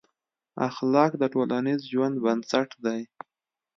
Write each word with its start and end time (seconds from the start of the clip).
اخلاق 0.69 1.11
د 1.21 1.23
ټولنیز 1.33 1.81
ژوند 1.91 2.15
بنسټ 2.23 2.69
دي. 2.85 3.01